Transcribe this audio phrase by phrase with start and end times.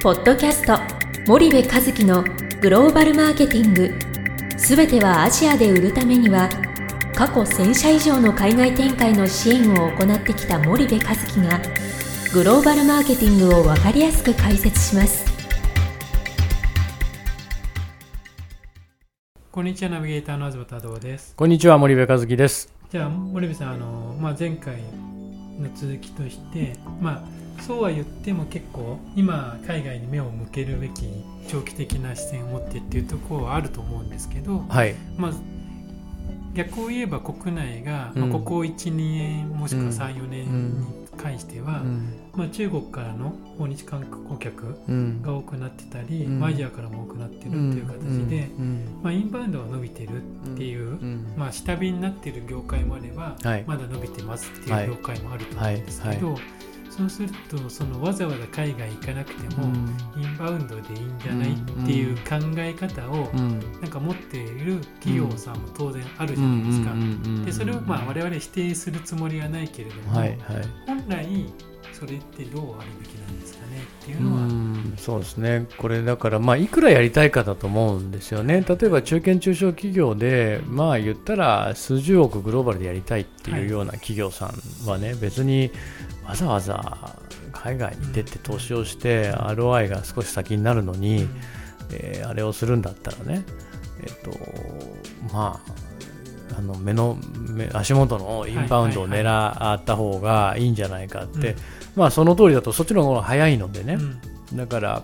[0.00, 0.78] ポッドキャスト
[1.26, 2.22] 森部和樹の
[2.60, 3.92] グローバルマーケティング。
[4.56, 6.48] すべてはアジアで売るためには
[7.16, 11.60] 過去1000社以上の海外展開の支援を行ってきた森部和樹が
[12.32, 15.26] グローバルマーケティングを分かりやすく解説します。
[19.50, 21.34] こんにちはナビゲーターの東太郎です。
[21.34, 22.72] こんにちは森部和樹です。
[22.88, 24.76] じゃあ森部さんあの、まあ、前回
[25.58, 31.06] の続きとしてまあそうは言っても結構今海外に目を向けるべき
[31.48, 34.94] 長期的な視線を持ってっていうところはあると思うんですけど、はい。
[35.16, 35.32] まあ、
[36.54, 38.22] 逆を言えば国内が、うん。
[38.22, 42.12] まあ、ここ12年もしくはうん34年に関しては、うん。
[42.34, 45.22] まあ、中国からの訪日観光客うん。
[45.22, 46.40] が多くなってたり、うん。
[46.40, 47.98] まあアジアからも多くなってるという形
[48.28, 49.00] で、うん。
[49.02, 51.26] まあ、インバウンドが伸びてるっていう、うん。
[51.36, 53.64] まあ、下火になってる業界もあれば、はい。
[53.66, 54.84] まだ伸びてますってはい。
[54.84, 56.38] いう業界もあると思うんですけど、は
[56.98, 59.66] そうするとそのわざわざ海外行かなくても、
[60.16, 63.60] インバウンドでいいんじゃないうんっていう考え方をうん。
[63.80, 66.94] なんか持っている企業さんも当然あるじゃないですか。
[67.46, 70.38] でそれをまあ我々否定するつもりはないけれども、はいはい。
[70.86, 71.46] 本来
[71.92, 85.72] それってどうあるべきなんですかねっていううのは、んそうですね、これだから、まあ、いくらやりたいかだと思うんですよね、例えば中堅・中小企業で、まあ言ったら数十億グローバルでやりたいっていうような企業さんはね、別に
[86.28, 87.16] わざわざ
[87.52, 91.26] 海外に出て投資をして、ROI が少し先になるのに、
[91.90, 93.44] えーあれをするんだったらね、
[94.02, 94.30] えっと
[95.32, 95.58] ま
[96.54, 97.18] あ、あの目の
[97.48, 101.56] 目足元のインバウンドを狙った方がいいんじゃないかって、うん。
[101.96, 104.56] まあその通りだとそっちの方が早いのでね、うん。
[104.56, 105.02] だから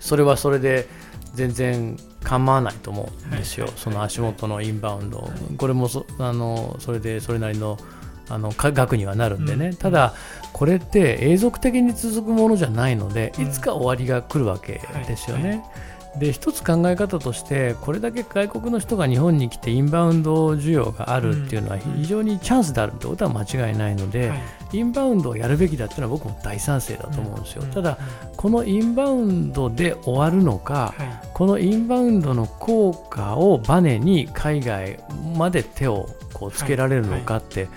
[0.00, 0.88] それはそれで
[1.34, 7.78] 全然構わないと思うんですよ、その足元のインバウンド、はいこれもそあのそれでそれなりの
[8.30, 9.76] あのか額にはなるんでね、うん。
[9.76, 10.14] ただ
[10.52, 13.46] これって永続的に続くものじゃないので、うん。
[13.48, 15.48] いつか終わりが来るわけですよね。
[15.48, 15.62] はい
[16.18, 24.40] で一つ考え方としてこれだけ外国の人が日本に来てインバウンド需要があるっていうのは非常にチャンスであるってことは間違いないので、はい。
[24.72, 27.70] インバウンドをやるべきだっていうのは僕も大賛成だと思うんですよ、うん。
[27.70, 27.98] ただ
[28.36, 31.28] このインバウンドで終わるのか、はい。
[31.32, 34.98] このインバウンドの効果をバネに海外
[35.36, 37.68] まで手をこうつけられるのかって、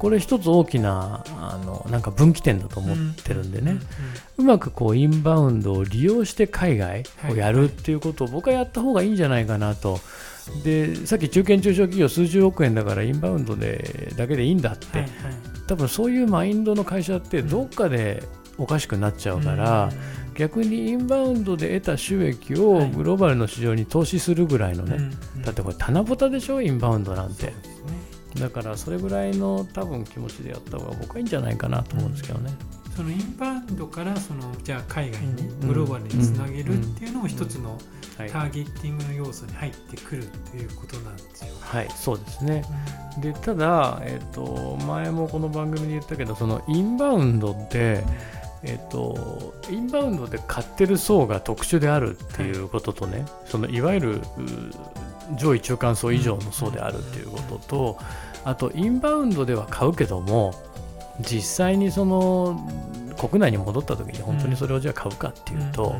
[0.00, 3.78] これ一つ大きなあのなんか分岐点だと思ってるんでね、
[4.38, 10.00] うまくこうインバウンドを利用して海外をやるっていうことを僕はやった方がいいんじゃないかなと。
[10.64, 15.10] でさっき中堅中小企業数十億円だからインバウンドでだけでいいんだって、はいはい。
[15.68, 18.24] 多分そういうマインドの会社ってどっかで
[18.56, 19.90] おかしくなっちゃうから、
[20.34, 22.90] 逆にインバウンドで得た収益をはい。
[22.90, 24.96] グローバルの市場に投資するぐらいのね、
[25.36, 26.62] うんだってこれ棚ぼたでしょ？
[26.62, 27.46] インバウンドなんて。
[27.48, 27.54] ね
[28.38, 32.50] だからそれぐらいの多分気持ちでやった方が僕はいいんじゃないかなと思うんですけどね、
[32.96, 35.68] そのインバウンドからそのじゃあ海外にうん。
[35.68, 37.78] グローバルにつなげるっていうのも一つの
[38.18, 38.30] はい。
[38.30, 41.54] ターゲッティングの要素に入ってくるということなんですよ。
[41.60, 42.64] はい、そうですね。
[43.18, 48.04] でただ、えっと前もこの番組で言ったけどそのインバウンドって
[48.62, 54.20] えっと、インバウンドで買ってる層が特殊であるっていうこととね、そのいわゆるう
[55.36, 57.98] 上位中間層以上の層であるっていうことと、
[58.44, 60.54] あとインバウンドでは買うけども
[61.20, 62.58] 実際にその
[63.18, 65.94] 国内に戻った時に本当にそれをじゃあ買うかっていうと、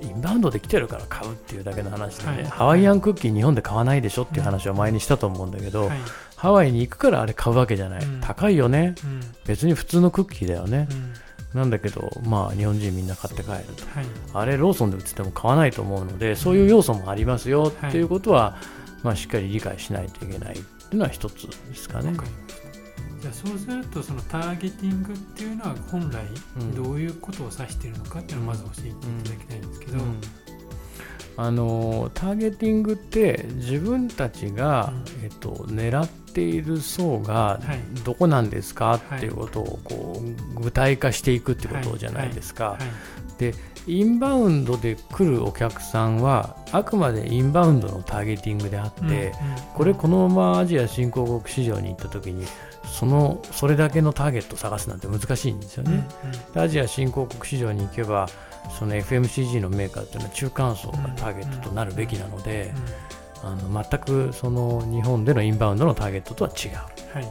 [0.00, 2.44] インバウンドで来てるから買うっていうだけの話でね、はい。
[2.46, 5.98] ハワイアンクッキー日本で買わないでしょっていう話は前にしたと思うんだけど、はい。
[6.34, 8.20] ハワイに行くからあれ買うわけじゃない、うん。
[8.20, 8.96] 高いよね。
[9.04, 9.20] うん。
[9.46, 11.14] 別に普通のクッキーだよね、うん
[11.54, 13.84] なんだけどまあ日本人みんな買って帰ると。
[13.94, 14.06] はい。
[14.32, 18.56] あれローソンで売ってても買わないと思うのでそういう要素もありますよっていうことは、
[19.02, 22.14] まあ、しっかり理解しないといけないっていうのは一つですかね。
[23.20, 26.24] じゃあそうするとそのターゲティングっていうのは本来
[26.60, 26.74] うん。
[26.74, 30.20] どういうことを指しているのかっていうのをまず教えていただきたいんですけど、うん。
[31.36, 35.24] あのターゲティングって自分たちが、うん。
[35.24, 37.80] えっと、狙っている層がはい。
[38.04, 38.94] どこなんですか？
[39.16, 40.22] っていうことをこ
[40.56, 42.70] う具体化していくってことじゃないですか。
[42.70, 43.38] はい。
[43.38, 43.54] で
[43.88, 49.32] インバウンドで来るお客さんはあくまでインバウンドのターゲティングであって、
[49.74, 52.46] これこのままアジア新興国市場に行った時に
[52.84, 56.06] そのそれだけのターゲットを探すなんて難しいんですようんね。
[56.54, 58.28] でアジア新興国市場に行けば
[58.78, 66.76] その FMCG のメーカーっていうのは中間層がターゲットとなるべきなのでうんあの全くその日本でのインバウンドのターゲットとは違う。
[67.14, 67.24] はい。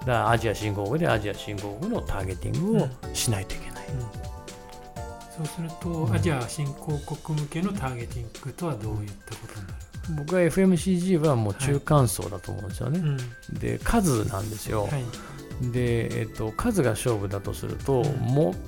[0.00, 3.84] だからアジア新興国でアジア新興国のターゲティングをしないといけない。
[5.36, 6.14] そうすると、うん。
[6.14, 10.24] アジア新興国向けのターゲティングとはどういったことになる？
[10.24, 12.98] 僕は FMCG はもう中間層だと思うんですよね。
[12.98, 13.18] うん
[13.58, 14.86] で数なんですよ。
[14.86, 15.04] はい。
[15.70, 18.04] で、えっと、数が勝負だとすると、うん。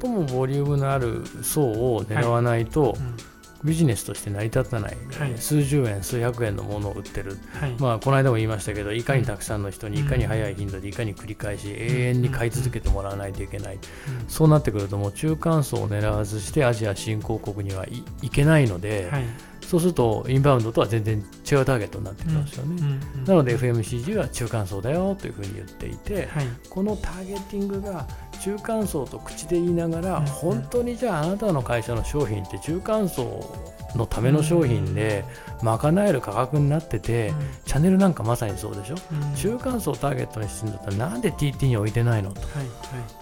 [0.00, 3.16] 最もボリュームのある層を狙わないと、うん
[3.62, 5.36] ビジネスとして成り立たない、はい。
[5.36, 7.74] 数十円数百円のものを売ってる、はい。
[7.78, 10.06] まあ、この間も言いましたけどいかにたくさんの人にうん。
[10.06, 13.80] いかに早い頻度でいかに繰り返し永遠に買い続けてもらわないといけない、うん。
[14.28, 19.24] そうなってくるともう中間層を狙わずしてアジア新興国にはいいけないので、はい
[19.70, 22.76] そうするとインバウンドとは全然違うターゲットになってきますよね。
[22.80, 26.46] うんうんなので FMCG は中間層だよというふうに言っていて、はい。
[26.68, 28.08] このターゲティングが
[28.42, 33.54] 中間層と口で言いながら、うん本当にじゃああなたの会社の商品って中間層
[33.94, 35.24] のための商品で
[35.62, 37.32] 賄える価格になってて、
[37.64, 39.34] チャンネルなんかまさにそうでしょ、うん。
[39.36, 42.32] 中間層をターゲットにしてるんだったらなんで TT に置いてないの？
[42.32, 42.62] とはいは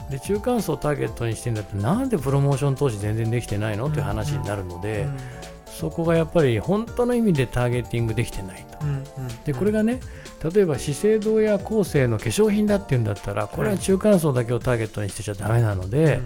[0.09, 0.13] い。
[0.13, 3.91] で中間層をターゲットにしてるんだったらなんでプロモーション投資全然できてないの？
[3.91, 5.07] という話になるので、
[5.79, 8.79] そこがやっぱり本当の意味でターゲティングできてないと。
[8.83, 9.05] うんうん。
[9.45, 10.01] でこれがね
[10.53, 13.05] 例えば資生堂や後世の化粧品だっていうん。
[13.05, 16.21] だったらこれは中間層だけをターゲットにしてちゃダメなので、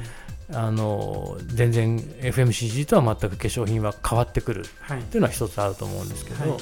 [0.55, 4.65] あの全然 FMCG とは全く化粧品は変わってくる。
[4.81, 5.01] はい。
[5.01, 6.61] っていうのは一つあると思うんですけど、はい。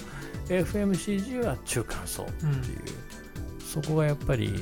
[0.49, 2.47] FMCG は中間層ってう。
[2.47, 2.51] ん。
[2.51, 2.59] いう、
[3.65, 4.53] そこがやっぱり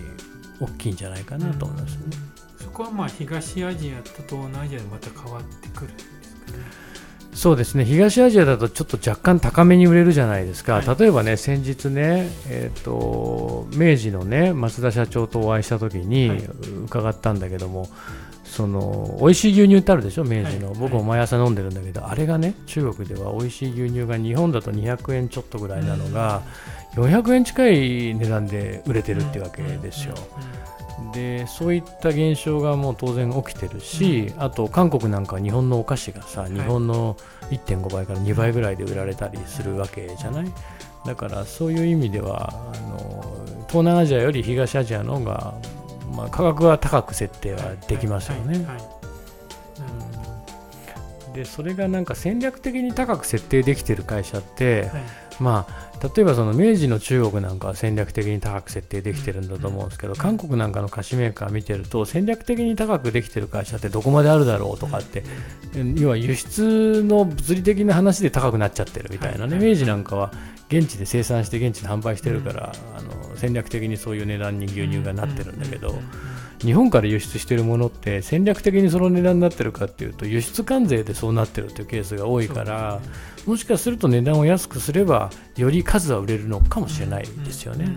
[0.60, 2.02] 大きいんじゃないかなと思いますね。
[2.62, 6.87] そこはまあ東アジアと東南アジアでまた変わってくるんですかね
[7.38, 7.84] そうですね。
[7.84, 10.96] 東アジアだとちょっと若干高めに売れるじゃないですか、はい。
[10.98, 16.38] 例えばね先日ね、えー、と明治のね松田社長とお会いした時にはい。
[16.86, 17.88] 伺ったんだけども、
[18.48, 20.24] その美味しい牛乳ってあるでしょ？
[20.24, 20.78] 明治の、はい。
[20.78, 26.42] 僕も毎朝飲んでるんだけど、あれがね中国では美味しい牛乳が日本だと200円ちょっとぐらいなのが、
[26.94, 30.14] 400円近い値段で売れてるってわけですよ。
[31.14, 37.16] でそういった現象がもう当然起きてるし、あと韓国なんかは日本のお菓子がさ日本の
[37.50, 40.52] 1.5倍から2倍ぐらいで売られたりするわけじゃない？
[41.06, 43.24] だからそういう意味ではあの
[43.68, 45.54] 東南アジアより東アジアの方が、
[46.14, 48.66] まあ、価格は高く設定はできますよね。
[51.34, 54.90] でそれがなんか戦略的に高く設定できてる会社って、はい。
[55.38, 65.22] まあ例えばその明治の中国なんかは戦略的に高く設定できてるんだと思うんですけど、韓国なんかの菓子メーカー見てると戦略的に高くできてる会社ってどこまであるだろうとかって、
[65.96, 69.66] 要は輸出の物理的な話で高くなっちゃってるみたいなね、はい。
[69.66, 70.32] 明治なんかは
[70.68, 72.72] 現地で生産して現地で販売してるから、
[73.38, 75.98] 戦略的にそういう値段に牛乳がなってるんだけど、
[76.60, 83.00] 日本から輸出してるものって戦略的にその値段になってるかっていうと輸出関税でそうなってるっていうケースが多いから、
[83.46, 87.96] もしかすると値段を安くすればより数は売れるのかもしれないですよね。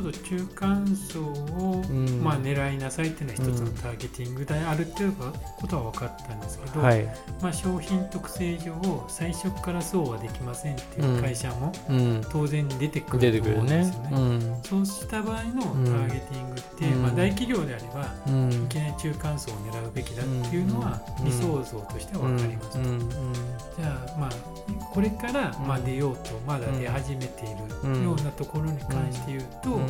[0.00, 2.22] うんうんうんうんそうすると中間層を、ん。
[2.22, 7.04] まあ、狙いなさいっていうのは一つのターゲティングであるっていうことは分かったんですけど、はい、
[7.42, 8.74] まあ、商品特性上
[9.08, 14.10] 最初からそうはできませんっていう会社もうん、当然出てくると思うんですよね。。
[14.12, 14.60] うん。
[14.62, 17.02] そうした場合のターゲティングって、うん。
[17.02, 18.52] まあ、大企業であればうん。
[18.52, 21.24] いきなり中間層を狙うべきだっていうのはうん。
[21.24, 22.78] 理想像としては分かります。
[22.78, 22.84] うん。
[22.86, 23.08] うん。
[23.08, 24.30] じゃあまあ
[24.92, 25.84] これからまあうん。
[25.84, 27.92] 出ようとまだ出始めていうん。
[27.94, 29.89] るようなところに関して言うと、うん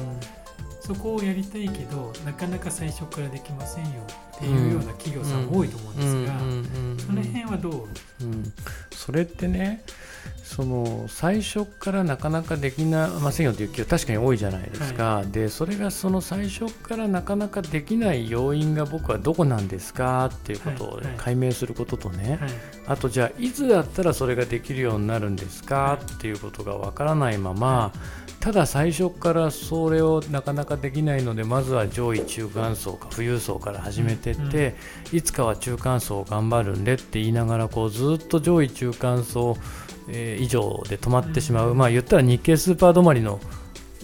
[0.80, 3.90] そこをやりたいけどなかなか最初からできませんよ
[4.34, 8.52] っていうような企業さんも多いと思うんですが、その辺はどう、うん、
[8.90, 9.84] それってね
[10.42, 21.14] その最初からなかなかできなませんよという企業確かに多いじゃないですか、でそれがその最初からなかなかできない要因が僕はどこなんですかっていうことをはいはい。
[21.18, 22.50] 解明することとね、はい。
[22.88, 27.92] あとじゃあいつだったらそれができるようになるんですかっていうことがわからないまま
[28.40, 34.74] ただ最初からそれをなかなかできないのでまずは上位中間層か富裕層から始めてって、
[35.12, 39.58] いつかは中間層頑張るんでって言いながらこうずっと上位中間層、
[40.08, 41.78] えー以上で止まってしまう、うん。
[41.78, 43.38] まあ言ったら日経スーパー止まりの、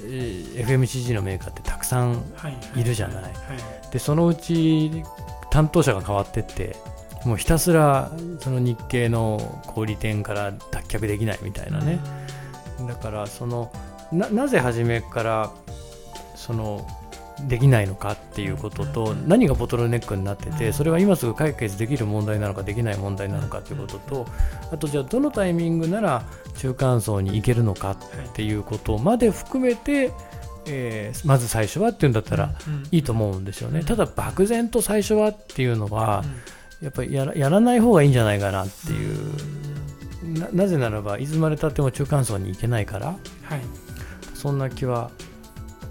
[0.05, 3.23] えー FMCG のメーカーってたくさんはいいるじゃない。
[3.23, 3.33] はい。
[3.91, 5.03] でそのうち
[5.51, 6.77] 担当者が変わってって
[7.25, 11.99] もうひたすらその日系の小売店から脱却できないみたいなね、
[12.87, 13.73] だからその
[14.13, 15.51] ななぜ初めから
[16.35, 16.87] その
[17.41, 19.29] できないのかっていうこととうん。
[19.29, 20.59] 何がボトルネックになってうん。
[20.59, 24.27] てそれは今すぐ解決できる問題なのかできない問題なのかっていうことと
[24.73, 26.25] あとじゃあどのタイミングなら
[26.57, 27.97] 中間層に行けるのかっ
[28.35, 30.13] ていうことまで含めて、
[30.67, 32.55] えーまず最初はっていうんだったら
[32.91, 33.85] いいと思うんですよね。
[33.85, 36.25] ただ漠然と最初はっていうのは
[36.81, 39.67] やっぱりやらない方がいいんじゃないかなっていう。
[40.39, 43.07] ななぜならばいつまでたっても中間層に行けないから。
[43.09, 43.13] は
[43.57, 43.86] い
[44.47, 45.11] そんな気は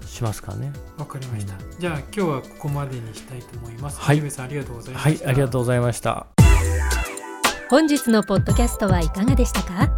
[0.06, 0.72] しますかね。
[0.96, 4.00] わかりました、じゃあ今日はここまでにしたいと思います。
[4.00, 4.30] はい。
[4.30, 6.26] さんありがとうございまはいしたありがとうございました。
[7.68, 9.90] 本日のポッドキャストはいかがでしたか？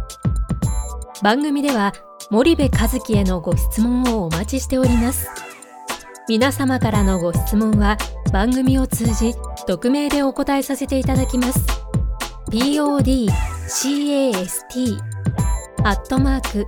[1.23, 1.93] 番組では
[2.31, 5.29] 森部和樹へのご質問をお待ちしております。
[6.27, 7.97] 皆様からのご質問は
[8.33, 9.35] 番組を通じ
[9.67, 11.65] 匿名でお答えさせていただきます。
[12.49, 14.97] podcast
[15.85, 16.67] アットマーク